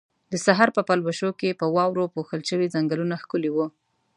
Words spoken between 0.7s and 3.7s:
په پلوشو کې په واورو پوښل شوي ځنګلونه ښکلي وو.